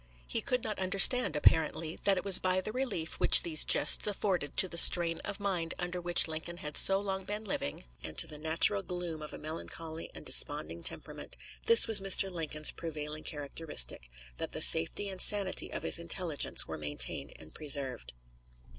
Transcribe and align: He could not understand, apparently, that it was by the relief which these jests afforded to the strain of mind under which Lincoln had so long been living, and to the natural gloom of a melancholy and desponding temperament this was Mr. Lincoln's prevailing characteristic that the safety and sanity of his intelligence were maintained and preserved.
He 0.25 0.41
could 0.41 0.63
not 0.63 0.79
understand, 0.79 1.35
apparently, 1.35 1.95
that 2.05 2.17
it 2.17 2.25
was 2.25 2.39
by 2.39 2.59
the 2.59 2.71
relief 2.71 3.19
which 3.19 3.43
these 3.43 3.63
jests 3.63 4.07
afforded 4.07 4.57
to 4.57 4.67
the 4.67 4.75
strain 4.79 5.19
of 5.19 5.39
mind 5.39 5.75
under 5.77 6.01
which 6.01 6.27
Lincoln 6.27 6.57
had 6.57 6.75
so 6.75 6.99
long 6.99 7.23
been 7.23 7.45
living, 7.45 7.83
and 8.01 8.17
to 8.17 8.25
the 8.25 8.39
natural 8.39 8.81
gloom 8.81 9.21
of 9.21 9.31
a 9.31 9.37
melancholy 9.37 10.09
and 10.15 10.25
desponding 10.25 10.81
temperament 10.81 11.37
this 11.67 11.85
was 11.87 11.99
Mr. 12.01 12.31
Lincoln's 12.31 12.71
prevailing 12.71 13.23
characteristic 13.23 14.09
that 14.37 14.53
the 14.53 14.61
safety 14.63 15.07
and 15.07 15.21
sanity 15.21 15.71
of 15.71 15.83
his 15.83 15.99
intelligence 15.99 16.67
were 16.67 16.79
maintained 16.79 17.33
and 17.35 17.53
preserved. 17.53 18.13